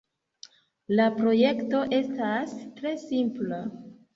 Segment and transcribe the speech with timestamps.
[0.99, 3.63] La projekto estas tre simpla.